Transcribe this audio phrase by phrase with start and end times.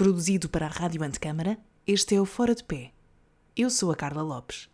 [0.00, 2.90] Produzido para a Rádio Antecâmara, este é o Fora de Pé.
[3.54, 4.66] Eu sou a Carla Lopes.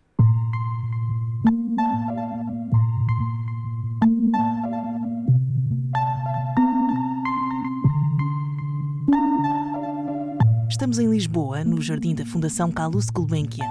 [10.70, 13.66] Estamos em Lisboa, no jardim da Fundação Calouste Gulbenkian,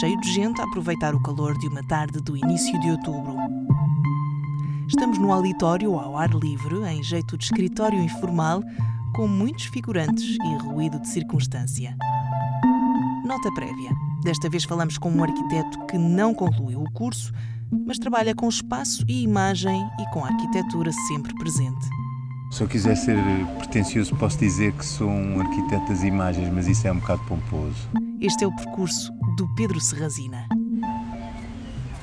[0.00, 3.36] cheio de gente a aproveitar o calor de uma tarde do início de outubro.
[4.88, 8.60] Estamos no auditório ao ar livre, em jeito de escritório informal,
[9.14, 11.96] com muitos figurantes e ruído de circunstância.
[13.24, 13.90] Nota prévia:
[14.22, 17.32] desta vez falamos com um arquiteto que não concluiu o curso,
[17.86, 21.88] mas trabalha com espaço e imagem e com a arquitetura sempre presente.
[22.50, 23.16] Se eu quiser ser
[23.58, 27.88] pretencioso, posso dizer que sou um arquiteto das imagens, mas isso é um bocado pomposo.
[28.20, 30.48] Este é o percurso do Pedro Serrazina.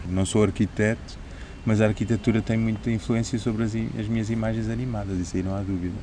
[0.09, 1.19] Não sou arquiteto,
[1.65, 5.53] mas a arquitetura tem muita influência sobre as, as minhas imagens animadas, isso aí não
[5.53, 5.95] há dúvida.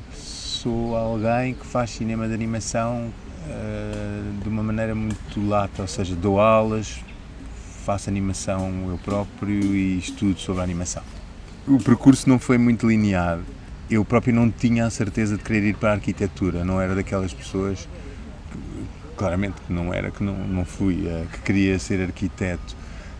[0.65, 3.13] Sou alguém que faz cinema de animação
[3.47, 7.03] uh, de uma maneira muito lata, ou seja, dou aulas,
[7.85, 11.03] faço animação eu próprio e estudo sobre animação.
[11.67, 13.41] O percurso não foi muito linear.
[13.91, 17.31] Eu próprio não tinha a certeza de querer ir para a arquitetura, não era daquelas
[17.31, 17.87] pessoas,
[19.15, 22.75] claramente que não era, que não, não fui, uh, que queria ser arquiteto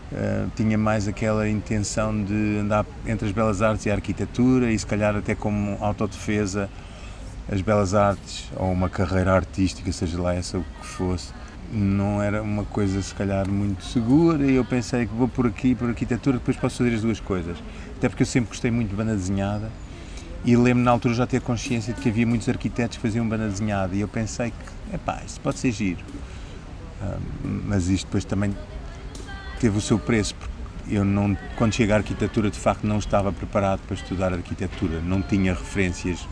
[0.06, 4.78] Uh, tinha mais aquela intenção de andar entre as belas artes e a arquitetura e
[4.78, 6.70] se calhar até como autodefesa
[7.50, 11.32] as belas artes ou uma carreira artística, seja lá essa o que fosse,
[11.72, 15.74] não era uma coisa se calhar muito segura e eu pensei que vou por aqui,
[15.74, 17.56] por arquitetura, depois posso fazer as duas coisas.
[17.96, 19.70] Até porque eu sempre gostei muito de banda desenhada
[20.44, 23.48] e lembro na altura já ter consciência de que havia muitos arquitetos que faziam banda
[23.48, 26.00] desenhada e eu pensei que, epá, isso pode ser giro.
[27.00, 27.20] Uh,
[27.66, 28.56] mas isto depois também
[29.60, 30.34] teve o seu preço.
[30.88, 35.20] Eu não, quando cheguei à arquitetura, de facto, não estava preparado para estudar arquitetura, não
[35.20, 36.26] tinha referências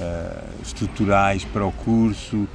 [0.00, 2.48] uh, estruturais para o curso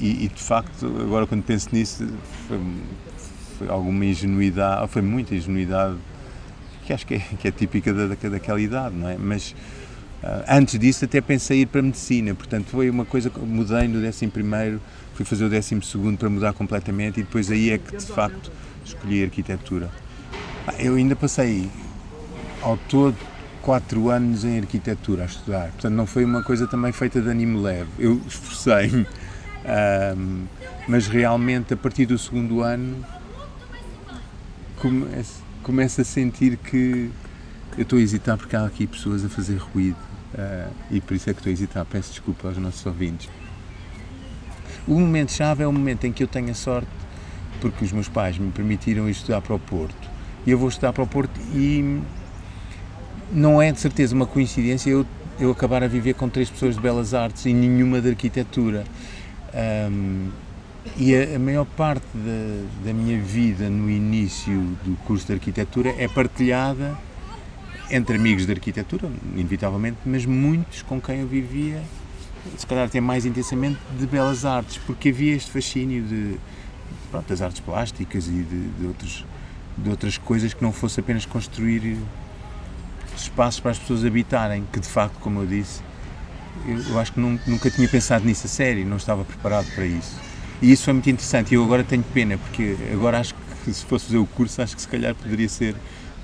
[0.00, 2.08] e, e, de facto, agora quando penso nisso,
[2.48, 2.60] foi,
[3.58, 5.96] foi alguma ingenuidade, foi muita ingenuidade
[6.84, 9.16] que acho que é, que é típica da, daquela idade, não é?
[9.18, 9.54] Mas
[10.22, 13.88] uh, antes disso até pensei ir para a medicina, portanto foi uma coisa que mudei
[13.88, 14.80] no 11 primeiro,
[15.14, 18.50] fui fazer o 12 segundo para mudar completamente e depois aí é que de facto
[18.84, 19.90] escolhi arquitetura.
[20.66, 21.68] Ah, eu ainda passei
[22.62, 23.16] ao todo
[23.64, 27.62] quatro anos em arquitetura a estudar, portanto não foi uma coisa também feita de anime
[27.62, 27.88] leve.
[27.98, 29.06] Eu esforcei-me,
[30.16, 30.44] um,
[30.86, 33.02] mas realmente a partir do segundo ano
[34.76, 37.10] começo, começo a sentir que
[37.78, 39.96] eu estou a hesitar porque há aqui pessoas a fazer ruído
[40.34, 41.86] uh, e por isso é que estou a hesitar.
[41.86, 43.30] Peço desculpa aos nossos ouvintes.
[44.86, 46.88] O momento-chave é o momento em que eu tenho a sorte
[47.62, 50.10] porque os meus pais me permitiram estudar para o Porto.
[50.46, 52.02] E eu vou estudar para o Porto e
[53.32, 55.06] não é de certeza uma coincidência eu,
[55.38, 58.84] eu acabar a viver com três pessoas de belas artes e nenhuma de arquitetura.
[59.90, 60.30] Um,
[60.96, 64.54] e a, a, maior parte da, da minha vida no início
[64.84, 66.96] do curso de arquitetura é partilhada
[67.90, 71.82] entre amigos de arquitetura, inevitavelmente, mas muitos com quem eu vivia,
[72.56, 76.36] se calhar até mais intensamente, de belas artes, porque havia este fascínio de
[77.10, 79.24] pronto, das artes plásticas e de, de, outros,
[79.78, 81.98] de outras coisas que não fosse apenas construir
[83.22, 85.82] espaços para as pessoas habitarem, que de facto, como eu disse,
[86.66, 90.20] eu, eu acho que nunca tinha pensado nisso a sério, não estava preparado para isso.
[90.62, 93.84] E isso foi muito interessante e eu agora tenho pena, porque agora acho que se
[93.84, 95.74] fosse fazer o curso, acho que se calhar poderia ser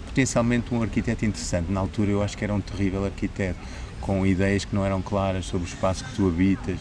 [0.07, 1.71] potencialmente um arquiteto interessante.
[1.71, 3.59] Na altura eu acho que era um terrível arquiteto,
[4.01, 6.79] com ideias que não eram claras sobre o espaço que tu habitas,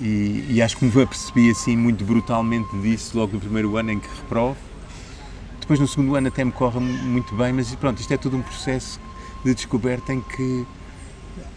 [0.00, 4.00] e, e, acho que me apercebi assim muito brutalmente disso logo no primeiro ano em
[4.00, 4.67] que reprovo.
[5.68, 8.40] Depois no segundo ano até me corre muito bem, mas pronto, isto é todo um
[8.40, 8.98] processo
[9.44, 10.66] de descoberta em que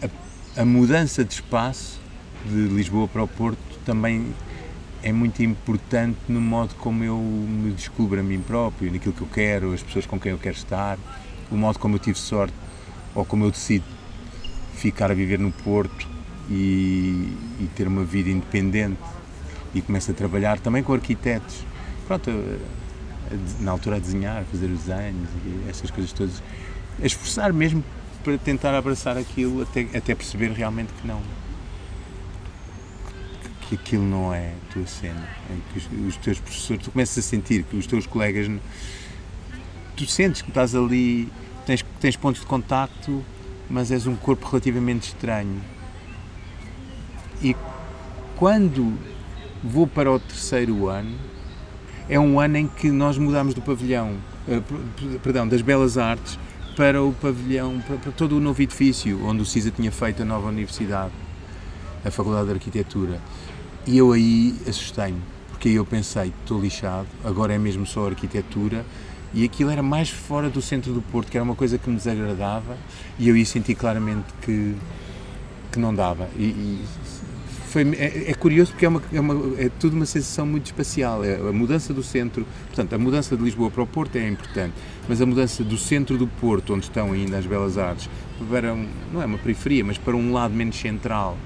[0.02, 1.98] a, a mudança de espaço
[2.44, 4.34] de Lisboa para o Porto também
[5.02, 9.28] é muito importante no modo como eu me descubro a mim próprio, naquilo que eu
[9.28, 10.98] quero, as pessoas com quem eu quero estar,
[11.50, 12.54] o modo como eu tive sorte
[13.14, 13.86] ou como eu decido
[14.74, 16.06] ficar a viver no Porto
[16.50, 19.00] e, e, ter uma vida independente
[19.74, 21.64] e começo a trabalhar também com arquitetos.
[22.06, 22.30] Pronto,
[23.60, 26.42] na altura a desenhar, a fazer os desenhos e essas coisas todas.
[27.02, 27.84] A esforçar mesmo
[28.22, 31.20] para tentar abraçar aquilo até, até perceber realmente que não.
[33.62, 35.28] Que aquilo não é a tua cena.
[35.72, 38.50] que os, os teus professores, tu começas a sentir que os teus colegas.
[39.96, 41.28] Tu sentes que estás ali,
[41.66, 43.24] tens, tens pontos de contacto,
[43.68, 45.60] mas és um corpo relativamente estranho
[47.42, 47.56] e
[48.36, 48.96] quando
[49.62, 51.18] vou para o terceiro ano,
[52.08, 54.16] é um ano em que nós mudamos do pavilhão,
[54.48, 56.38] uh, perdão, das Belas Artes
[56.76, 60.24] para o pavilhão, para, para, todo o novo edifício onde o CISA tinha feito a
[60.24, 61.12] nova universidade.
[62.04, 63.20] a Faculdade de Arquitetura.
[63.86, 65.20] E eu aí assustei-me,
[65.50, 68.84] porque aí eu pensei, estou lixado, agora é mesmo só arquitetura,
[69.34, 71.96] e aquilo era mais fora do centro do Porto, que era uma coisa que me
[71.96, 72.76] desagradava,
[73.18, 74.76] e eu aí senti claramente que,
[75.70, 76.28] que não dava.
[76.36, 76.84] E, e
[77.72, 81.24] foi, é, é, curioso porque é, uma, é, uma, é tudo uma sensação muito espacial.
[81.24, 84.74] É a mudança do centro, portanto, a mudança de Lisboa para o Porto é importante,
[85.08, 88.10] mas a mudança do centro do Porto, onde estão ainda as Belas Artes,
[88.48, 88.74] para,
[89.12, 91.38] não é uma periferia, mas para um lado menos central,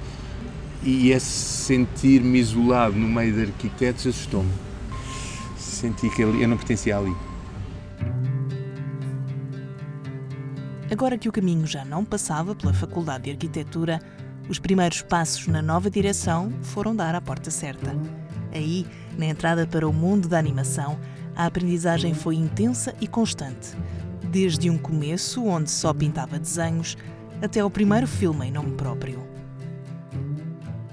[0.82, 4.50] e esse sentir-me isolado no meio de arquitetos assustou-me.
[5.56, 7.14] Senti que eu não pertencia ali.
[10.90, 14.00] Agora que o caminho já não passava pela Faculdade de Arquitetura,
[14.48, 17.96] os primeiros passos na nova direção foram dar à porta certa.
[18.52, 18.86] Aí,
[19.18, 20.98] na entrada para o mundo da animação,
[21.34, 23.76] a aprendizagem foi intensa e constante.
[24.30, 26.96] Desde um começo, onde só pintava desenhos,
[27.42, 29.26] até ao primeiro filme em nome próprio.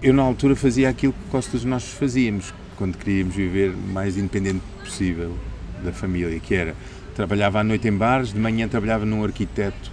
[0.01, 4.17] Eu, na altura, fazia aquilo que quase todos nós fazíamos, quando queríamos viver o mais
[4.17, 5.37] independente possível
[5.83, 6.75] da família, que era
[7.15, 9.92] trabalhava à noite em bares, de manhã trabalhava num arquiteto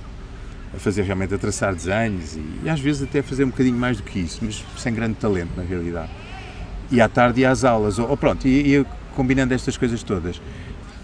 [0.74, 3.76] a fazer realmente a traçar desenhos e, e, às vezes até a fazer um bocadinho
[3.76, 6.10] mais do que isso, mas sem grande talento na realidade.
[6.90, 10.40] E à tarde ia às aulas, ou, ou pronto, ia, ia, combinando estas coisas todas.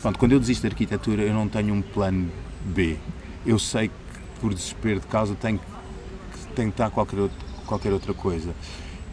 [0.01, 2.31] Pronto, quando eu desisto da arquitetura eu não tenho um plano
[2.65, 2.97] B.
[3.45, 3.95] Eu sei que
[4.41, 8.55] por desespero de causa tenho que tentar qualquer, outro, qualquer outra coisa.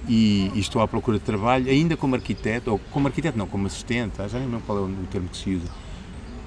[0.07, 3.67] E, e, estou à procura de trabalho, ainda como arquiteto, ou como arquiteto não, como
[3.67, 5.82] assistente, já nem lembro qual é o termo que se usa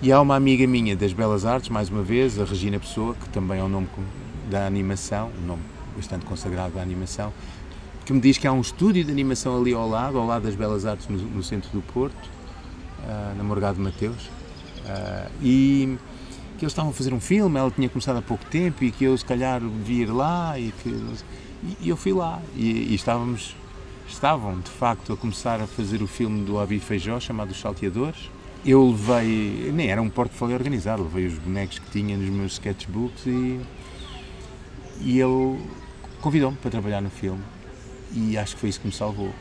[0.03, 3.29] e há uma amiga minha das Belas Artes, mais uma vez, a Regina Pessoa, que
[3.31, 3.89] também é um nome
[4.51, 5.63] da animação, um nome
[5.97, 7.33] bastante consagrado da animação,
[8.05, 10.55] que me diz que há um estúdio de animação ali ao lado, ao lado das
[10.55, 15.97] Belas Artes, no, no centro do Porto, uh, na Morgado Mateus, uh, e
[16.59, 19.05] que eles estavam a fazer um filme, ela tinha começado há pouco tempo e que
[19.05, 20.89] eu se calhar devia ir lá e que
[21.81, 23.57] e, eu fui lá e, e estávamos
[24.09, 28.31] estavam de facto a começar a fazer o filme do Abi Feijó chamado Os Salteadores
[28.67, 33.25] eu levei, nem era um portfólio organizado, levei os bonecos que tinha nos meus sketchbooks
[33.27, 33.61] e,
[35.01, 35.61] e ele
[36.21, 37.43] convidou-me para trabalhar no filme
[38.13, 39.33] e acho que foi isso que me salvou.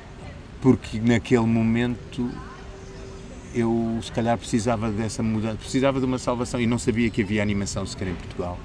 [0.62, 2.30] Porque naquele momento
[3.54, 7.42] eu se calhar precisava dessa mudança, precisava de uma salvação e não sabia que havia
[7.42, 8.60] animação sequer em Portugal.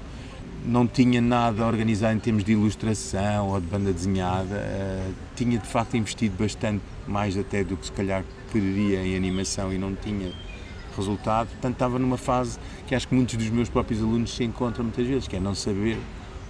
[0.63, 5.67] Não tinha nada organizado em termos de ilustração ou de banda desenhada, uh, tinha de
[5.67, 10.31] facto investido bastante mais até do que se calhar queria em animação e não tinha
[10.95, 11.49] resultado.
[11.49, 12.57] Portanto, estava numa fase
[12.87, 15.55] que acho que muitos dos meus próprios alunos se encontram muitas vezes, que é não
[15.55, 15.97] saber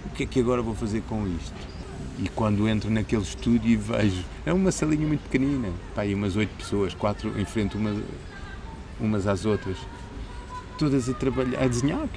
[0.06, 1.72] o que é que agora vou fazer com isto.
[2.18, 6.36] E quando entro naquele estúdio e vejo, é uma salinha muito pequenina, pá, aí umas
[6.36, 7.94] oito pessoas, quatro em frente uma,
[9.00, 9.76] umas às outras,
[10.78, 12.08] todas a trabalhar, a desenhar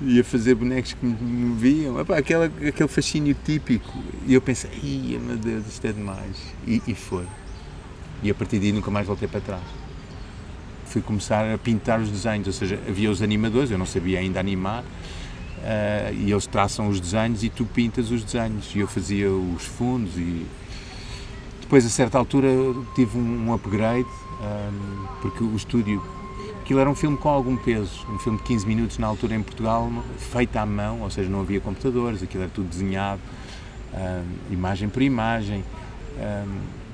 [0.00, 3.98] e a fazer bonecos que me viam, Epá, aquela, aquele fascínio típico.
[4.26, 6.36] E eu pensei, ia meu Deus, isto é demais.
[6.66, 7.24] E, e foi.
[8.22, 9.85] E a partir daí nunca mais voltei para trás
[10.96, 14.40] fui começar a pintar os desenhos, ou seja, havia os animadores, eu não sabia ainda
[14.40, 19.30] animar, uh, e eles traçam os desenhos e tu pintas os desenhos, e eu fazia
[19.30, 20.46] os fundos e
[21.60, 22.48] depois a certa altura
[22.94, 26.02] tive um, um upgrade, um, ehm, porque o estúdio,
[26.62, 29.42] aquilo era um filme com algum peso, um filme de 15 minutos na altura em
[29.42, 33.20] Portugal, feito à mão, ou seja, não havia computadores, aquilo era tudo desenhado,
[33.92, 36.85] um, ehm, imagem por imagem, um, ehm,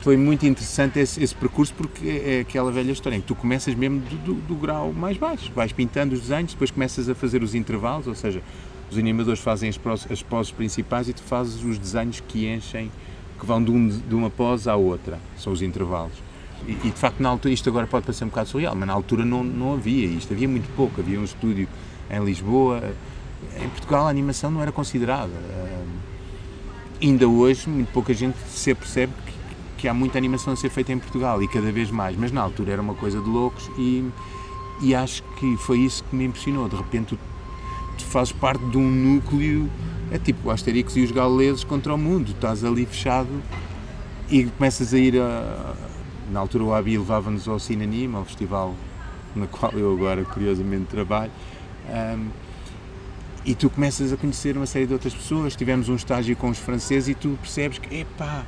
[0.00, 3.74] foi muito interessante esse, esse, percurso porque é aquela velha história em que tu começas
[3.74, 7.42] mesmo do, do, do, grau mais baixo, vais pintando os desenhos, depois começas a fazer
[7.42, 8.42] os intervalos, ou seja,
[8.90, 9.78] os animadores fazem as,
[10.10, 12.90] as poses principais e tu fazes os desenhos que enchem,
[13.38, 16.14] que vão de, um, de uma pose à outra, são os intervalos.
[16.66, 18.92] E, e, de facto, na altura, isto agora pode parecer um bocado surreal, mas na
[18.92, 21.00] altura não, não havia isto, havia muito pouco.
[21.00, 21.66] Havia um estúdio
[22.10, 22.82] em Lisboa,
[23.56, 25.32] em Portugal a animação não era considerada.
[27.00, 29.12] ainda hoje, muito pouca gente se percebe
[29.80, 32.42] que há muita animação a ser feita em Portugal e cada vez mais, mas na
[32.42, 34.04] altura era uma coisa de loucos e,
[34.82, 36.68] e acho que foi isso que me impressionou.
[36.68, 37.18] De repente, tu,
[37.96, 39.70] tu fazes parte de um núcleo,
[40.12, 43.30] é tipo o Asterix e os gauleses contra o mundo, estás ali fechado
[44.28, 45.74] e começas a ir a.
[46.30, 48.74] Na altura, o Abi levava-nos ao Cinanima, ao festival
[49.34, 51.32] na qual eu agora curiosamente trabalho.
[51.88, 52.28] Um,
[53.44, 55.56] e tu começas a conhecer uma série de outras pessoas.
[55.56, 58.44] Tivemos um estágio com os franceses e tu percebes que, epá,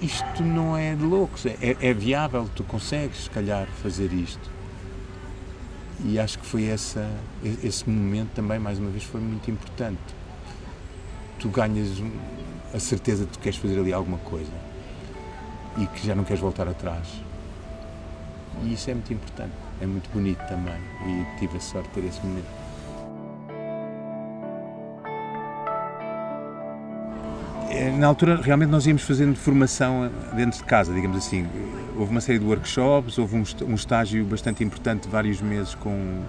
[0.00, 4.50] isto não é de loucos, é, é viável, tu consegues, se calhar, fazer isto.
[6.04, 7.08] E acho que foi essa,
[7.62, 10.00] esse momento também, mais uma vez, foi muito importante.
[11.38, 11.88] Tu ganhas
[12.74, 14.52] a certeza de que queres fazer ali alguma coisa
[15.78, 17.08] e que já não queres voltar atrás.
[18.62, 20.78] E isso é muito importante, é muito bonito também.
[21.06, 22.63] E tive a sorte de ter esse momento.
[27.98, 31.46] Na altura, realmente, nós íamos fazendo formação dentro de casa, digamos assim.
[31.96, 36.22] Houve uma série de workshops, houve um estágio bastante importante vários meses com,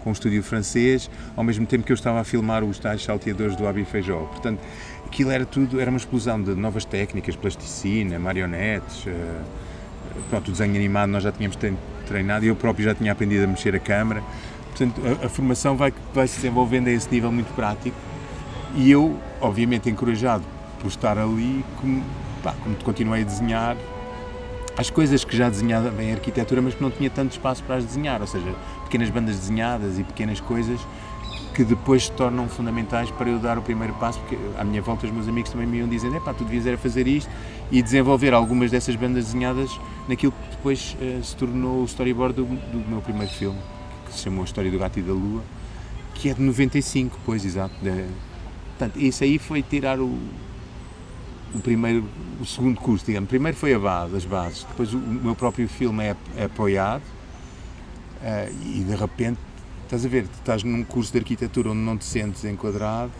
[0.00, 3.56] com um estúdio francês, ao mesmo tempo que eu estava a filmar os tais salteadores
[3.56, 4.20] do Abi Feijó.
[4.26, 4.60] Portanto,
[5.06, 9.10] aquilo era tudo, era uma explosão de novas técnicas, plasticina, marionetes, uh,
[10.28, 11.56] pronto, o desenho animado nós já tínhamos
[12.06, 14.22] treinado e eu próprio já tinha aprendido a mexer a câmera.
[14.70, 17.96] Portanto, a, a formação vai, vai se desenvolvendo a esse nível muito prático
[18.74, 20.44] e eu, obviamente, encorajado
[20.82, 22.02] por estar ali, como,
[22.42, 23.76] pá, como continuei a desenhar
[24.76, 27.84] as coisas que já desenhava em arquitetura, mas que não tinha tanto espaço para as
[27.84, 30.80] desenhar, ou seja, pequenas bandas desenhadas e pequenas coisas
[31.54, 35.06] que depois se tornam fundamentais para eu dar o primeiro passo, porque à minha volta
[35.06, 37.30] os meus amigos também me iam dizendo, pá, tu devias era fazer isto
[37.70, 39.70] e desenvolver algumas dessas bandas desenhadas
[40.08, 43.58] naquilo que depois uh, se tornou o storyboard do, do, meu primeiro filme,
[44.06, 45.42] que se chamou A História do Gato e da Lua,
[46.14, 47.74] que é de 95, pois, exato.
[47.82, 48.06] De,
[48.70, 50.18] portanto, isso aí foi tirar o,
[51.54, 52.04] o primeiro,
[52.40, 53.28] o segundo curso, digamos.
[53.28, 58.64] Primeiro foi a base, as bases, depois o, meu próprio filme é, é apoiado uh,
[58.64, 59.38] e de repente,
[59.84, 63.12] estás a ver, estás num curso de arquitetura onde não te sentes enquadrado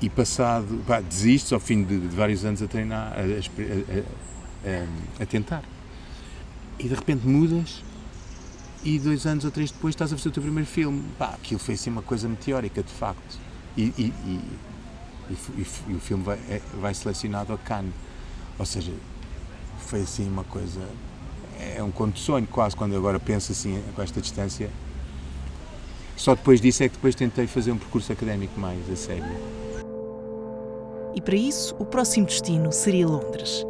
[0.00, 5.22] e passado, pá, desistes ao fim de, de, vários anos a treinar, a, a, a,
[5.22, 5.62] a, tentar.
[6.78, 7.84] E de repente mudas
[8.82, 11.04] e dois anos ou três depois estás a fazer o teu primeiro filme.
[11.18, 13.38] Pá, aquilo foi assim uma coisa meteórica, de facto.
[13.76, 14.40] E, e, e
[15.30, 17.92] e, e, e o filme vai, é, vai selecionado a Cannes.
[18.58, 18.92] Ou seja,
[19.78, 20.80] foi assim uma coisa.
[21.76, 24.70] É um conto de sonho, quase, quando agora penso assim, com esta distância.
[26.16, 29.24] Só depois disso é que depois tentei fazer um percurso académico mais a sério.
[31.14, 33.64] E para isso, o próximo destino seria Londres.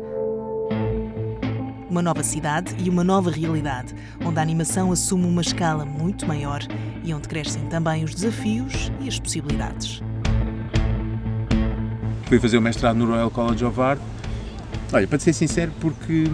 [1.89, 6.61] Uma nova cidade e uma nova realidade, onde a animação assume uma escala muito maior
[7.03, 10.01] e onde crescem também os desafios e as possibilidades
[12.31, 14.01] fui fazer o mestrado no Royal College of Art.
[14.93, 16.31] Olha, para ser sincero, porque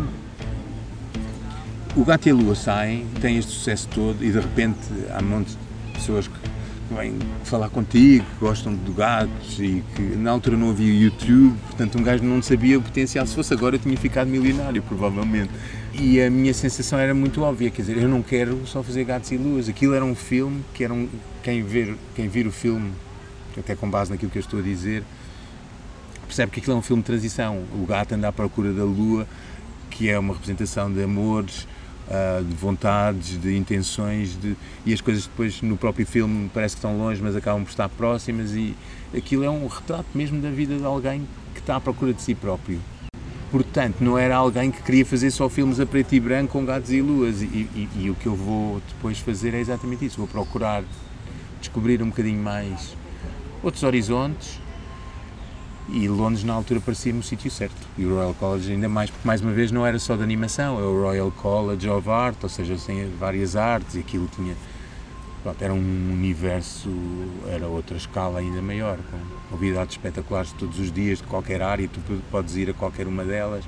[1.97, 4.79] o Gato e a Lua saem, têm este sucesso todo e de repente
[5.15, 6.35] há montes de pessoas que
[6.95, 11.99] vêm falar contigo, que gostam de gatos e que na altura não havia YouTube, portanto
[11.99, 13.27] um gajo não sabia o potencial.
[13.27, 15.51] Se fosse agora eu tinha ficado milionário, provavelmente.
[15.95, 19.33] E a minha sensação era muito óbvia, quer dizer, eu não quero só fazer gatos
[19.33, 19.67] e luas.
[19.67, 21.09] Aquilo era um filme que era um,
[21.43, 22.93] quem, ver, quem vir o filme,
[23.57, 25.03] até com base naquilo que eu estou a dizer,
[26.27, 27.65] percebe que aquilo é um filme de transição.
[27.75, 29.27] O gato anda à procura da lua,
[29.91, 31.67] que é uma representação de amores,
[32.09, 36.79] uh, de vontades, de intenções, de, e as coisas depois no próprio filme parece que
[36.79, 38.75] estão longe, mas acabam por estar próximas, e
[39.17, 42.35] aquilo é um retrato mesmo da vida de alguém que está à procura de si
[42.35, 42.81] próprio.
[43.51, 46.91] Portanto, não era alguém que queria fazer só filmes a preto e branco com gatos
[46.91, 50.19] e luas, e, e, e o que eu vou depois fazer é exatamente isso.
[50.19, 50.83] Vou procurar
[51.61, 52.97] descobrir um bocadinho mais
[53.63, 54.61] outros horizontes,
[55.89, 57.77] e Londres na altura parecia-me o sítio certo.
[57.97, 60.79] E o Royal College ainda mais, porque mais uma vez não era só de animação,
[60.79, 64.55] é o Royal College of Art, ou seja, tem várias artes e aquilo tinha.
[65.43, 66.91] Pronto, era um universo,
[67.49, 72.01] era outra escala ainda maior, com novidades espetaculares todos os dias, de qualquer área, tu
[72.33, 73.65] podes ir a qualquer uma delas,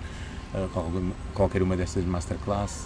[1.32, 2.84] qualquer uma dessas masterclasses,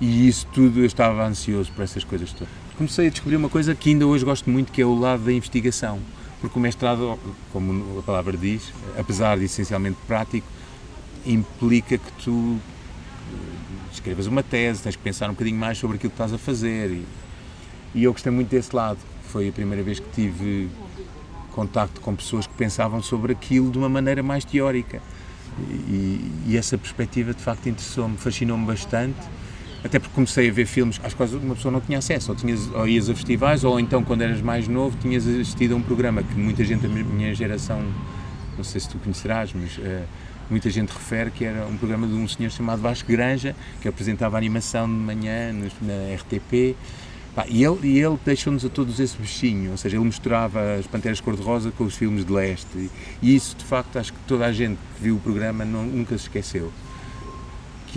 [0.00, 2.48] e, e isso tudo eu estava ansioso por essas coisas todas.
[2.76, 5.32] Comecei a descobrir uma coisa que ainda hoje gosto muito, que é o lado da
[5.32, 6.00] investigação
[6.40, 7.18] porque o mestrado,
[7.52, 10.46] como a palavra diz, apesar de essencialmente prático,
[11.24, 16.10] implica que tu eh, escrevas uma tese, tens que pensar um bocadinho mais sobre aquilo
[16.10, 16.90] que estás a fazer.
[16.90, 17.06] E,
[17.94, 18.98] e eu gostei muito desse lado.
[19.28, 20.68] Foi a primeira vez que tive
[21.52, 25.00] contacto com pessoas que pensavam sobre aquilo de uma maneira mais teórica.
[25.88, 29.16] E, e essa perspectiva de facto interessou-me, fascinou-me bastante
[29.86, 32.68] até porque comecei a ver filmes às quais uma pessoa não tinha acesso, ou, tinhas,
[32.74, 36.22] ou ias a festivais, ou então quando eras mais novo tinhas assistido a um programa
[36.22, 37.80] que muita gente da minha geração,
[38.56, 40.02] não sei se tu conhecerás, mas uh,
[40.50, 44.36] muita gente refere que era um programa de um senhor chamado Vasco Granja, que apresentava
[44.36, 46.76] animação de manhã na RTP,
[47.48, 51.20] e ele, e ele deixou-nos a todos esse bichinho, ou seja, ele misturava as Panteras
[51.20, 52.90] Cor-de-Rosa com os filmes de leste,
[53.22, 56.16] e isso de facto acho que toda a gente que viu o programa não, nunca
[56.16, 56.72] se esqueceu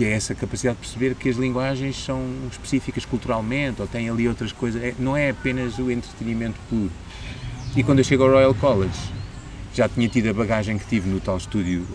[0.00, 4.26] que é essa capacidade de perceber que as linguagens são específicas culturalmente ou têm ali
[4.26, 6.90] outras coisas, é, não é apenas o entretenimento puro.
[7.76, 8.98] E quando eu chego ao Royal College,
[9.74, 11.86] já tinha tido a bagagem que tive no tal estúdio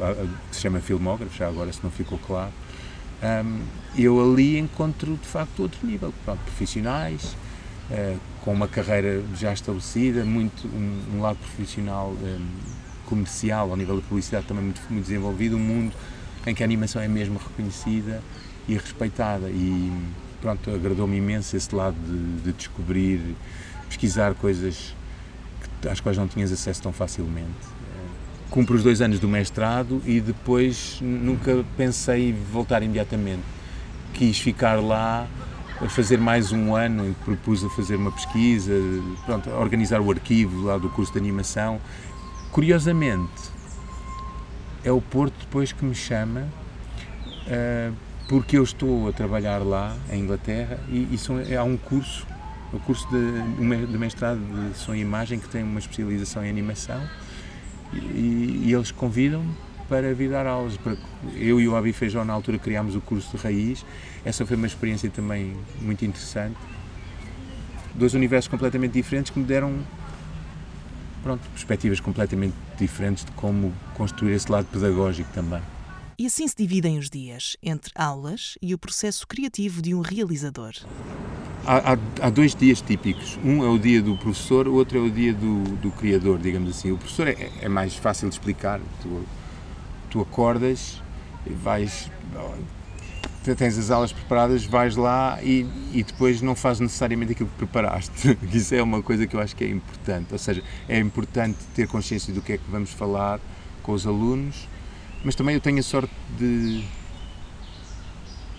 [0.51, 2.51] que se chama Filmógrafo, já agora se não ficou claro,
[3.43, 3.61] um,
[3.97, 7.35] eu ali encontro de facto outro nível, pronto, profissionais,
[7.89, 12.45] uh, com uma carreira já estabelecida, muito, um, um lado profissional um,
[13.07, 15.95] comercial, ao nível da publicidade também muito, muito desenvolvido, um mundo
[16.45, 18.21] em que a animação é mesmo reconhecida
[18.67, 19.49] e respeitada.
[19.49, 19.91] E
[20.41, 23.35] pronto, agradou-me imenso esse lado de, de descobrir,
[23.87, 24.95] pesquisar coisas
[25.81, 27.49] que, às quais não tinhas acesso tão facilmente.
[28.49, 33.43] cumpro os dois anos do mestrado e depois nunca pensei em voltar imediatamente.
[34.13, 35.27] Quis ficar lá
[35.81, 38.71] a fazer mais um ano, propus a fazer uma pesquisa,
[39.25, 41.81] pronto, a organizar o arquivo lá do curso de animação.
[42.51, 43.54] Curiosamente,
[44.85, 47.93] é o Porto depois que me chama, uh,
[48.29, 52.25] porque eu estou a trabalhar lá, em Inglaterra, e, e são, há um curso,
[52.71, 57.01] o curso de, de mestrado de som e imagem, que tem uma especialização em animação,
[57.93, 59.53] e, e eles convidam-me
[59.89, 60.79] para vir dar aulas.
[61.35, 63.85] Eu e o Abi Feijão, na altura, criámos o curso de raiz.
[64.23, 66.57] Essa foi uma experiência também muito interessante.
[67.93, 69.79] Dois universos completamente diferentes que me deram
[71.25, 75.61] pronto, perspectivas completamente diferentes de como construir esse lado pedagógico também.
[76.19, 80.73] E assim se dividem os dias entre aulas e o processo criativo de um realizador.
[81.65, 83.39] Há, há, há, dois dias típicos.
[83.43, 86.69] Um é o dia do professor, o outro é o dia do, do criador, digamos
[86.69, 86.91] assim.
[86.91, 88.79] O professor é, é mais fácil de explicar.
[89.01, 89.23] Tu,
[90.11, 91.01] tu acordas,
[91.47, 92.11] vais,
[93.53, 98.37] tens as aulas preparadas, vais lá e, e depois não fazes necessariamente aquilo que preparaste.
[98.51, 100.31] Isso é uma coisa que eu acho que é importante.
[100.31, 103.39] Ou seja, é importante ter consciência do que é que vamos falar
[103.83, 104.67] com os alunos,
[105.23, 106.83] mas também eu tenho a sorte de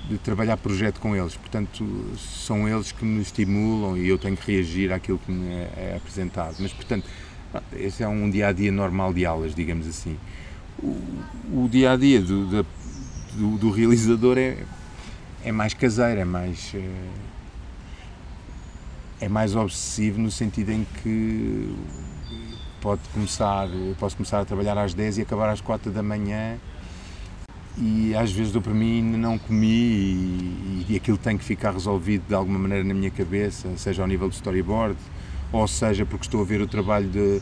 [0.09, 1.37] de trabalhar projeto com eles.
[1.37, 1.85] Portanto,
[2.17, 5.97] são eles que me estimulam e eu tenho que reagir àquilo que me é, é
[5.97, 6.57] apresentado.
[6.61, 7.09] Mas, portanto,
[7.73, 10.17] esse é um dia a dia normal de aulas, digamos assim.
[10.79, 12.67] O, o dia a dia do,
[13.37, 14.59] do, do, realizador é,
[15.45, 16.73] é mais caseiro, é mais.
[16.75, 16.91] É,
[19.19, 21.75] é mais obsessivo no sentido em que
[22.83, 23.67] pode começar,
[23.99, 26.59] posso começar a trabalhar às 10 e acabar às 4 da manhã
[27.79, 32.25] e às vezes dou para mim não comi e, e, aquilo tem que ficar resolvido
[32.29, 34.97] de alguma maneira na minha cabeça, seja ao nível do storyboard,
[35.53, 37.41] ou seja porque estou a ver o trabalho de,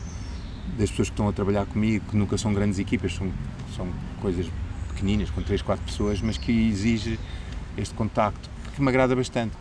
[0.77, 3.31] das pessoas que estão a trabalhar comigo, que nunca são grandes equipas, são,
[3.75, 3.87] são
[4.21, 4.47] coisas
[4.95, 7.19] pequeninas, com 3, 4 pessoas, mas que exige
[7.77, 9.53] este contacto, que me agrada bastante.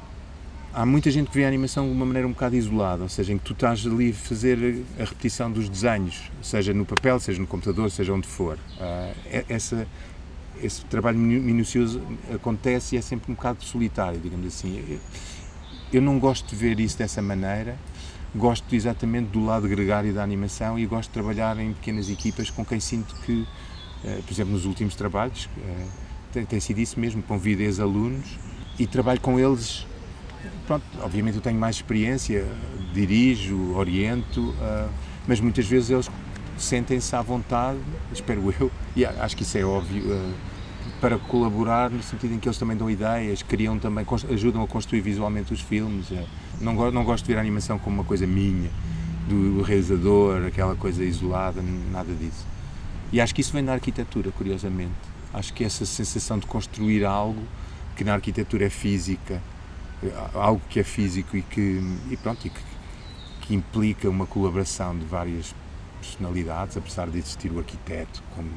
[0.72, 3.32] Há muita gente que vê a animação de uma maneira um bocado isolada, ou seja,
[3.32, 7.40] em que tu estás ali a fazer a repetição dos desenhos, seja no papel, seja
[7.40, 8.58] no computador, seja onde for.
[8.78, 9.86] Uh, essa
[10.62, 12.00] esse trabalho minucioso
[12.32, 14.98] acontece e é sempre um bocado solitário, digamos assim.
[15.92, 17.76] Eu não gosto de ver isso dessa maneira,
[18.34, 22.64] gosto exatamente do lado gregário da animação e gosto de trabalhar em pequenas equipas com
[22.64, 23.46] quem sinto que,
[24.26, 25.48] por exemplo, nos últimos trabalhos,
[26.34, 28.38] eh, tem sido isso mesmo, convido ex-alunos
[28.78, 29.86] e trabalho com eles.
[30.66, 32.46] Pronto, obviamente eu tenho mais experiência,
[32.92, 34.88] dirijo, oriento, eh,
[35.26, 36.10] mas muitas vezes eles
[36.58, 37.78] sentem-se à vontade,
[38.12, 40.04] espero eu, e acho que isso é óbvio,
[41.00, 45.00] para colaborar no sentido em que eles também dão ideias, criam também, ajudam a construir
[45.00, 46.06] visualmente os filmes.
[46.60, 48.70] Não, não gosto de ver a animação como uma coisa minha,
[49.28, 52.46] do realizador, aquela coisa isolada, nada disso.
[53.14, 54.90] E acho que isso vem da arquitetura, curiosamente.
[55.32, 57.40] Acho que essa sensação de construir algo
[57.94, 59.40] que na arquitetura é física,
[60.34, 62.60] algo que é físico e que, e pronto, e que,
[63.42, 65.54] que implica uma colaboração de várias
[66.00, 68.50] personalidades, apesar de existir o arquiteto como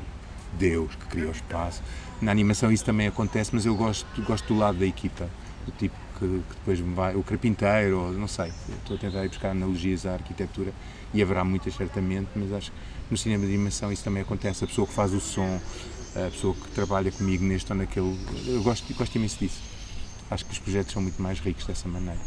[0.58, 1.84] Deus que criou o espaço.
[2.20, 5.30] Na animação isso também acontece, mas eu gosto, gosto do lado da equipa,
[5.68, 9.30] do tipo que, que depois vai, o carpinteiro, ou, não sei, estou a tentar ir
[9.30, 10.74] buscar analogias à arquitetura
[11.14, 12.78] e haverá muitas certamente, mas acho que
[13.12, 15.62] no cinema de animação isso também acontece, a pessoa que faz o som,
[16.16, 19.62] a pessoa que trabalha comigo neste ou naquele, eu gosto, gosto imenso disso.
[20.30, 22.20] Acho que os projetos são muito mais ricos dessa maneira.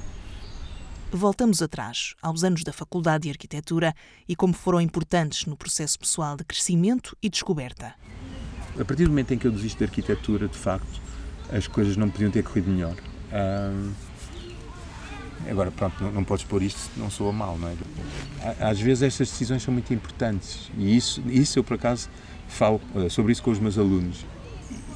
[1.12, 3.92] Voltamos atrás, aos anos da Faculdade de Arquitetura
[4.28, 7.94] e como foram importantes no processo pessoal de crescimento e descoberta.
[8.78, 11.02] A partir do momento em que eu desisto da arquitetura, de facto,
[11.52, 12.94] as coisas não podiam ter corrido melhor.
[15.48, 17.74] Agora, pronto, não, não podes pôr isto não soa mal, não é?
[18.60, 22.08] Às vezes estas decisões são muito importantes e isso, isso eu, por acaso,
[22.48, 24.24] falo eh, sobre isso com os meus alunos.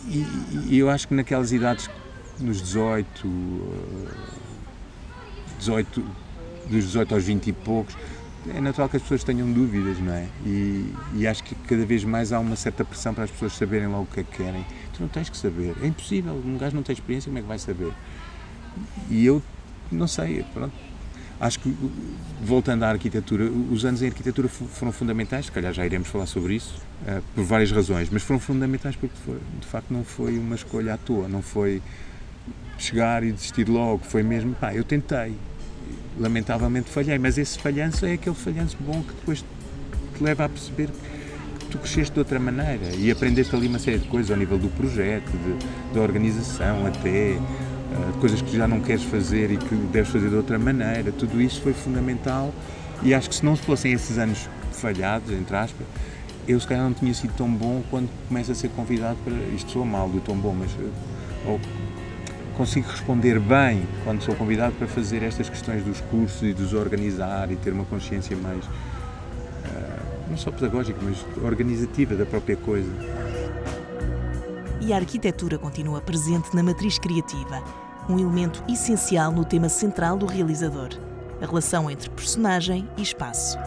[0.08, 0.26] E,
[0.68, 1.88] e eu acho que naquelas idades,
[2.38, 3.28] nos 18,
[5.58, 6.04] 18,
[6.68, 7.96] dos 18 aos 20 e poucos,
[8.54, 10.28] é natural que as pessoas tenham dúvidas, não é?
[10.44, 13.88] E, e, acho que cada vez mais há uma certa pressão para as pessoas saberem
[13.88, 14.66] logo o que é que querem.
[14.94, 17.48] Tu não tens que saber, é impossível, um gajo não tem experiência, como é que
[17.48, 17.92] vai saber?
[19.10, 19.42] E eu
[19.90, 20.72] não sei, pronto.
[21.40, 21.76] Acho que,
[22.40, 26.54] voltando à arquitetura, os anos em arquitetura foram fundamentais, se calhar já iremos falar sobre
[26.54, 30.54] isso, uh, por várias razões, mas foram fundamentais porque, foi, de facto, não foi uma
[30.54, 31.82] escolha à toa, não foi
[32.78, 35.34] chegar e desistir logo, foi mesmo, pá, eu tentei,
[36.18, 40.88] lamentavelmente falhei, mas esse falhanço é aquele falhanço bom que depois te leva a perceber
[40.88, 41.23] que
[41.74, 44.68] tu cresceste de outra maneira e aprendeste ali uma série de coisas ao nível do
[44.68, 50.12] projeto, de, da organização até, uh, coisas que já não queres fazer e que deves
[50.12, 52.54] fazer de outra maneira, tudo isso foi fundamental
[53.02, 55.84] e acho que se não fossem esses anos falhados, entre aspas,
[56.46, 59.34] eu se calhar não tinha sido tão bom quando começo a ser convidado para.
[59.54, 60.70] Isto soa mal do tão bom, mas.
[61.46, 61.58] Ou
[62.56, 67.50] consigo responder bem quando sou convidado para fazer estas questões dos cursos e dos organizar
[67.50, 68.64] e ter uma consciência mais.
[70.28, 72.90] Não só pedagógica, mas organizativa da própria coisa.
[74.80, 77.62] E a arquitetura continua presente na matriz criativa,
[78.08, 80.90] um elemento essencial no tema central do realizador
[81.40, 83.58] a relação entre personagem e espaço.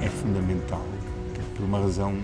[0.00, 0.84] É fundamental,
[1.56, 2.16] por uma razão,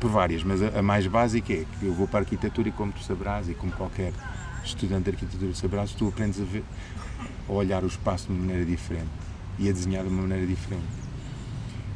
[0.00, 2.92] por várias, mas a, mais básica é que eu vou para a arquitetura e como
[2.92, 4.12] tu sabrás, e como qualquer
[4.64, 6.64] estudante de arquitetura sabrás, tu aprendes a, ver,
[7.48, 9.10] a olhar o espaço de uma maneira diferente
[9.58, 11.03] e a desenhar de uma maneira diferente.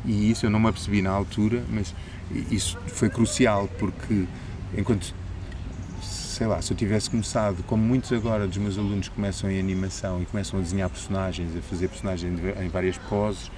[0.04, 1.94] E isso eu não me apercebi na altura, mas
[2.50, 4.26] isso foi crucial porque
[4.76, 5.14] enquanto
[6.38, 10.22] sei lá, se eu tivesse começado, como muitos agora dos meus alunos começam em animação
[10.22, 13.50] e começam a desenhar personagens, a fazer personagens em várias poses,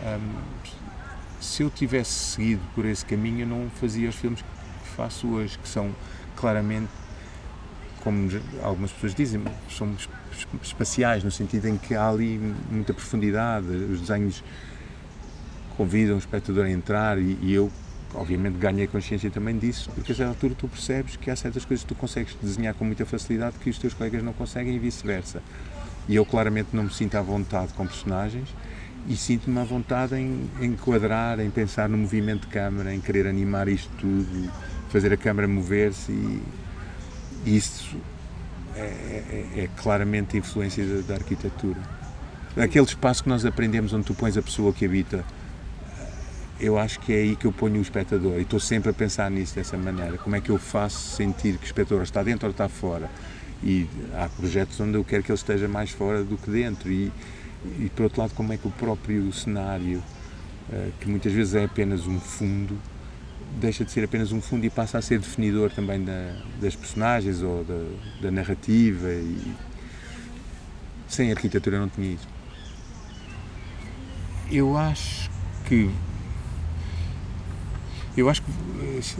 [0.00, 0.34] hum,
[1.38, 5.58] se eu tivesse seguido por esse caminho, eu não fazia os filmes que faço hoje,
[5.58, 5.94] que são
[6.36, 6.88] claramente,
[8.02, 8.30] como
[8.62, 9.94] algumas pessoas dizem, são
[10.62, 14.42] espaciais, no sentido em que há ali muita profundidade, os desenhos
[15.76, 17.70] convidam o espectador a entrar e, e eu
[18.14, 21.84] obviamente ganhei consciência também disso, porque a certa altura tu percebes que há certas coisas
[21.84, 25.42] que tu consegues desenhar com muita facilidade que os teus colegas não conseguem e vice-versa.
[26.08, 28.48] E eu claramente não me sinto à vontade com personagens
[29.08, 33.68] e sinto-me à vontade em enquadrar, em pensar no movimento de câmara, em querer animar
[33.68, 34.50] isto tudo,
[34.88, 36.42] fazer a câmara mover-se e,
[37.44, 37.96] isso
[38.74, 41.80] é, é, é, claramente influência da, da arquitetura.
[42.56, 45.24] Aquele espaço que nós aprendemos onde tu pões a pessoa que habita
[46.58, 49.30] eu acho que é aí que eu ponho o espectador e estou sempre a pensar
[49.30, 50.16] nisso dessa maneira.
[50.16, 53.10] Como é que eu faço sentir que o espectador está dentro ou está fora?
[53.62, 56.90] E há projetos onde eu quero que ele esteja mais fora do que dentro.
[56.90, 57.12] E,
[57.78, 60.02] e por outro lado, como é que o próprio cenário,
[60.72, 62.78] eh, que muitas vezes é apenas um fundo,
[63.58, 67.42] deixa de ser apenas um fundo e passa a ser definidor também da, das personagens
[67.42, 67.86] ou da,
[68.22, 69.08] da narrativa.
[69.08, 69.54] E
[71.08, 72.28] sem arquitetura não tinha isso.
[74.50, 75.30] Eu acho
[75.66, 75.90] que
[78.16, 78.50] eu acho que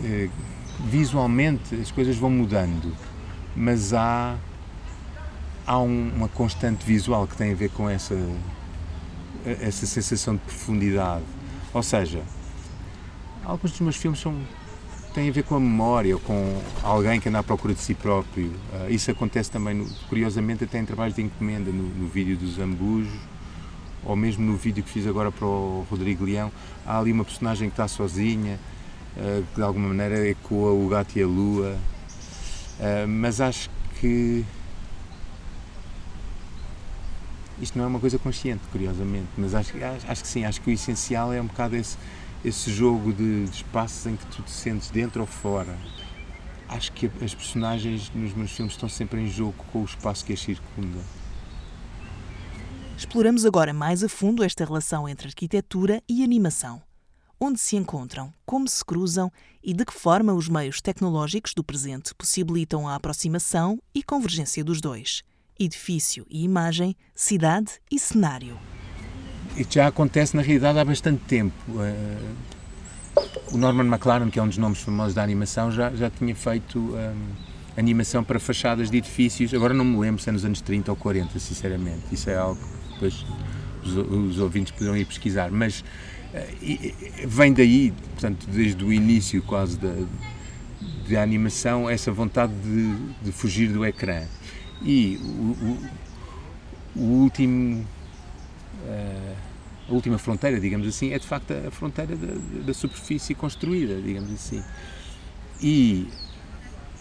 [0.04, 0.28] eh,
[0.88, 2.94] visualmente as coisas vão mudando,
[3.54, 4.36] mas há,
[5.66, 8.16] há uma constante visual que tem a ver com essa,
[9.44, 11.24] essa sensação de profundidade.
[11.72, 12.22] Ou seja,
[13.44, 14.34] alguns dos meus filmes são,
[15.14, 18.52] têm a ver com a memória, com alguém que anda à procura de si próprio.
[18.88, 23.12] Isso acontece também, no, curiosamente, até em trabalhos de encomenda, no, no vídeo dos Ambujos,
[24.04, 26.50] ou mesmo no vídeo que fiz agora para o Rodrigo Leão.
[26.86, 28.75] Há ali uma personagem que está sozinha, eh,
[29.16, 31.76] que de alguma maneira ecoa o gato e a lua,
[32.78, 34.44] eh, mas acho que
[37.60, 40.70] isto não é uma coisa consciente, curiosamente, mas acho, acho, acho, que sim, acho que
[40.70, 41.96] o essencial é um bocado esse,
[42.44, 45.76] esse jogo de, de espaços em que tu te sentes dentro ou fora.
[46.68, 50.32] Acho que as personagens nos meus filmes estão sempre em jogo com o espaço que
[50.34, 50.98] as circunda.
[52.98, 56.85] Exploramos agora mais a fundo esta relação entre arquitetura e animação
[57.40, 59.30] onde se encontram, como se cruzam
[59.62, 64.80] e de que forma os meios tecnológicos do presente possibilitam a aproximação e convergência dos
[64.80, 65.22] dois:
[65.58, 68.58] edifício e imagem, cidade e cenário.
[69.56, 71.56] Isto já acontece na realidade há bastante tempo.
[71.80, 72.18] Eh,
[73.52, 76.94] o Norman McLaren, que é um dos nomes famosos da animação, já, já tinha feito
[76.96, 77.14] eh,
[77.76, 79.54] animação para fachadas de edifícios.
[79.54, 82.02] Agora não me lembro se é nos anos 30 ou 40, sinceramente.
[82.12, 83.24] Isso é algo que depois
[83.82, 85.50] os, os ouvintes poderão ir pesquisar.
[85.50, 85.82] Mas
[87.26, 89.94] vem daí, portanto, desde o início quase da,
[91.08, 94.24] da animação, essa vontade de, de fugir do ecrã.
[94.82, 97.86] E o, o, o último.
[98.84, 99.46] Uh,
[99.88, 102.34] a última fronteira, digamos assim, é de facto a fronteira da,
[102.66, 104.60] da superfície construída, digamos assim.
[105.62, 106.08] E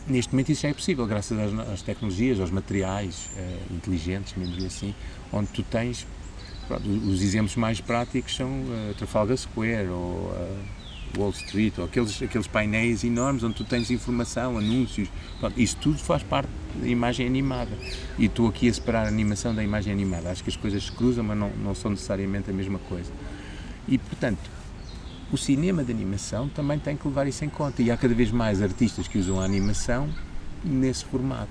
[0.08, 4.64] neste momento isso já é possível, graças às, às tecnologias, aos materiais uh, inteligentes, mesmo
[4.66, 4.94] assim,
[5.34, 6.06] onde tu tens
[6.68, 10.58] Pronto, os exemplos mais práticos são uh, Trafalgar Square ou uh,
[11.18, 15.98] Wall Street, ou aqueles, aqueles painéis enormes onde tu tens informação, anúncios, pronto, isso tudo
[15.98, 17.72] faz parte da imagem animada.
[18.18, 20.30] E estou aqui a separar a animação da imagem animada.
[20.30, 23.12] Acho que as coisas se cruzam, mas não, não são necessariamente a mesma coisa.
[23.88, 24.50] E, portanto,
[25.32, 27.82] o cinema de animação também tem que levar isso em conta.
[27.82, 30.10] E há cada vez mais artistas que usam a animação
[30.64, 31.50] nesse formato.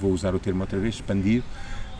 [0.00, 1.44] Vou usar o termo outra vez, expandido,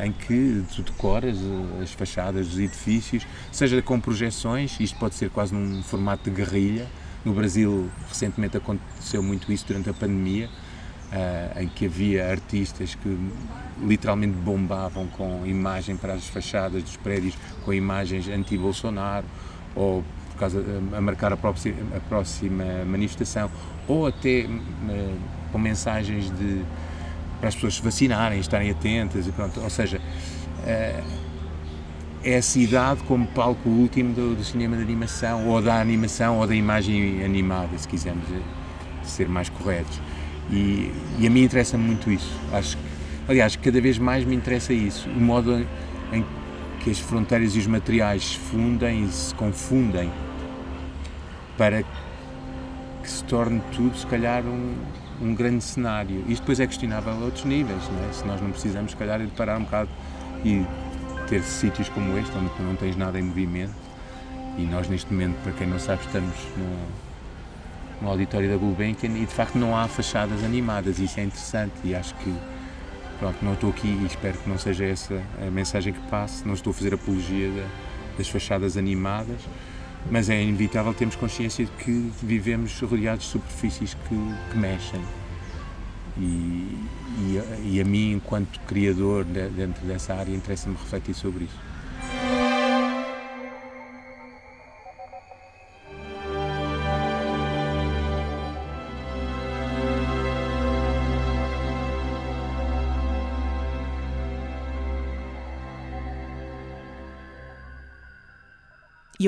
[0.01, 5.31] em que tu decoras eh, as fachadas dos edifícios, seja com projeções, isto pode ser
[5.31, 6.87] quase num formato de guerrilha.
[7.25, 13.19] No Brasil, recentemente aconteceu muito isso durante a pandemia, uh, em que havia artistas que
[13.83, 17.35] literalmente bombavam com imagem para as fachadas dos prédios,
[17.65, 19.27] com imagens anti-Bolsonaro,
[19.75, 20.65] ou por causa,
[20.97, 23.51] a marcar a próxima, a próxima manifestação,
[23.89, 24.49] ou até
[25.51, 26.63] com mensagens de,
[27.39, 29.61] para as pessoas se vacinarem, estarem atentas, e pronto.
[29.61, 30.01] ou seja,
[32.25, 36.47] é a cidade como palco último do, do, cinema de animação, ou da animação, ou
[36.47, 38.25] da imagem animada, se quisermos
[39.03, 40.01] ser mais corretos.
[40.51, 42.33] E, e a mim interessa-me muito isso.
[42.53, 42.77] Acho
[43.29, 45.65] aliás, cada vez mais me interessa isso, o modo
[46.11, 46.25] em
[46.81, 50.11] que as fronteiras e os materiais se fundem e se confundem
[51.57, 54.75] para que se torne tudo, se calhar, um,
[55.21, 56.25] um grande cenário.
[56.29, 58.13] Isto depois é questionável a outros níveis, é?
[58.13, 59.89] se nós não precisamos, se calhar, de parar um bocado
[60.45, 60.65] e
[61.29, 63.75] ter sítios como este, onde não tens nada em movimento.
[64.57, 69.27] E nós, neste momento, para quem não sabe, estamos no, no auditório da Gulbenkian e
[69.27, 70.99] de facto não há fachadas animadas.
[70.99, 72.35] Isso é interessante e acho que
[73.19, 76.47] pronto, não estou aqui e espero que não seja essa a mensagem que passe.
[76.47, 77.67] Não estou a fazer apologia da,
[78.17, 79.41] das fachadas animadas,
[80.11, 84.17] mas é inevitável termos consciência de que vivemos rodeados de superfícies que,
[84.51, 85.01] que mexem.
[86.17, 86.77] E,
[87.19, 91.68] e, e, a mim, enquanto criador de, dentro dessa área, interessa-me refletir sobre isso.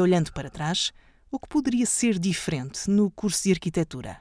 [0.01, 0.95] E olhando para trás,
[1.31, 4.17] o que poderia ser diferente no curso de arquitetura?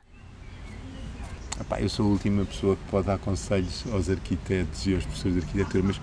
[1.58, 5.38] Epá, eu sou a última pessoa que pode dar conselhos aos arquitetos e aos professores
[5.38, 6.02] de arquitetura, mas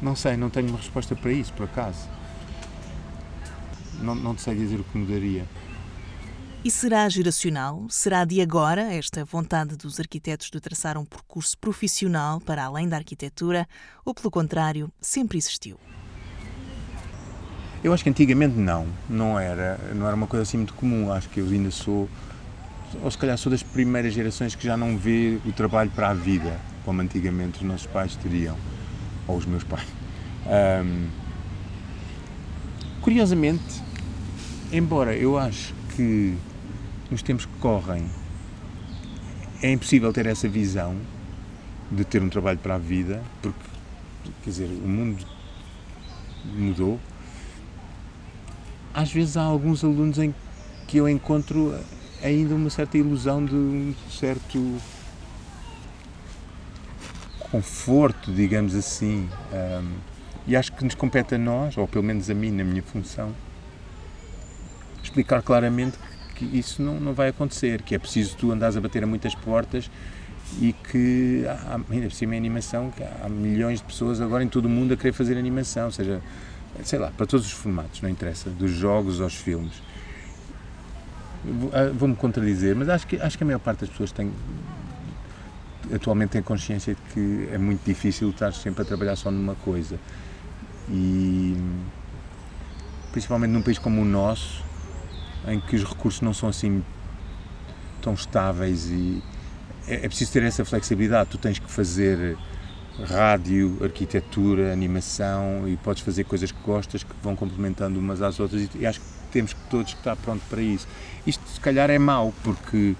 [0.00, 2.08] não sei, não tenho uma resposta para isso, por acaso.
[4.00, 5.46] Não, não te sei dizer o que mudaria.
[6.64, 7.84] E será geracional?
[7.90, 12.96] Será de agora esta vontade dos arquitetos de traçar um percurso profissional para além da
[12.96, 13.68] arquitetura?
[14.02, 15.78] Ou, pelo contrário, sempre existiu?
[17.84, 21.12] Eu acho que antigamente não, não era, não era uma coisa assim muito comum.
[21.12, 22.08] Acho que eu ainda sou,
[23.02, 26.14] ou se calhar sou das primeiras gerações que já não vê o trabalho para a
[26.14, 28.56] vida, como antigamente os nossos pais teriam,
[29.26, 29.88] ou os meus pais.
[30.46, 31.08] Um,
[33.00, 33.82] curiosamente,
[34.72, 36.36] embora eu acho que
[37.10, 38.04] nos tempos que correm
[39.60, 40.96] é impossível ter essa visão
[41.90, 43.58] de ter um trabalho para a vida, porque,
[44.44, 45.24] quer dizer, o mundo
[46.44, 46.98] mudou,
[48.94, 50.34] às vezes há alguns alunos em
[50.86, 51.74] que eu encontro
[52.22, 54.80] ainda uma certa ilusão de um certo
[57.50, 59.28] conforto, digamos assim.
[59.52, 59.92] Um,
[60.46, 63.32] e acho que nos compete a nós, ou pelo menos a mim, na minha função,
[65.02, 65.98] explicar claramente
[66.34, 69.34] que isso não, não vai acontecer, que é preciso tu andares a bater a muitas
[69.34, 69.90] portas
[70.60, 74.48] e que, há, ainda por cima, é animação, que há milhões de pessoas agora em
[74.48, 76.20] todo o mundo a querer fazer animação, ou seja,
[76.84, 79.82] sei lá, para todos os formatos, não interessa, dos jogos aos filmes.
[81.72, 84.32] Ah, vou-me contradizer, mas acho que, acho que a maior parte das pessoas tem,
[85.92, 89.98] atualmente tem consciência de que é muito difícil estar sempre a trabalhar só numa coisa.
[90.88, 91.56] E
[93.12, 94.64] principalmente num país como o nosso,
[95.46, 96.82] em que os recursos não são assim
[98.00, 99.22] tão estáveis e
[99.86, 101.30] é, é preciso ter essa flexibilidade.
[101.30, 102.36] Tu tens que fazer
[103.00, 108.68] rádio, arquitetura, animação e podes fazer coisas que gostas que vão complementando umas às outras
[108.74, 110.86] e acho que temos que todos que estar pronto para isso.
[111.26, 112.94] Isto se calhar é mau porque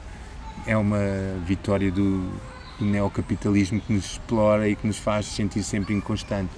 [0.67, 0.99] é uma
[1.47, 2.33] vitória do,
[2.79, 6.57] do neocapitalismo que nos explora e que nos faz sentir sempre inconstantes.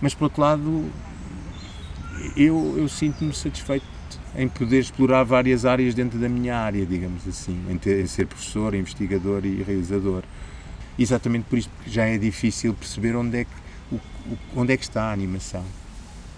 [0.00, 0.90] Mas por outro lado,
[2.36, 3.86] eu, eu sinto-me satisfeito
[4.36, 8.26] em poder explorar várias áreas dentro da minha área, digamos assim, em, ter, em ser
[8.26, 10.22] professor, investigador e realizador
[10.98, 14.00] exatamente por isso que já é difícil perceber onde é que, o,
[14.56, 15.64] onde é que está a animação.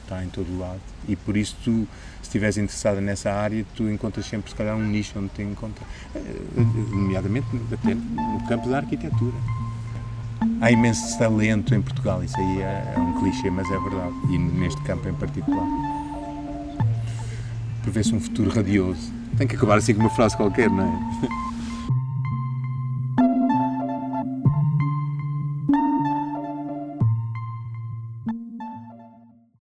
[0.03, 0.81] Está em todo lado.
[1.09, 1.89] E por isso tu,
[2.21, 5.87] se estiveres interessado nessa área, tu encontras sempre, se calhar, um nicho onde te encontras,
[6.15, 6.21] eh,
[6.91, 9.37] nomeadamente até no campo da arquitetura.
[10.61, 14.15] Há imenso talento em Portugal, isso aí é, é um clichê, mas é verdade.
[14.31, 15.67] E neste campo em particular.
[17.83, 19.13] Prevê-se um futuro radioso.
[19.37, 21.43] Tem que acabar assim com uma frase qualquer, não é?